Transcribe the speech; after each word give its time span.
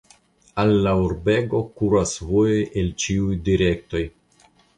Al 0.61 0.71
la 0.87 0.93
urbego 1.01 1.59
kuras 1.81 2.15
vojoj 2.31 2.57
el 2.83 2.91
ĉiuj 3.05 3.39
direktoj. 3.53 4.05